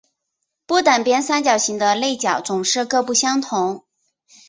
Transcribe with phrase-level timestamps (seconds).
[0.65, 3.83] 不等边三角形的内角总是各不相同。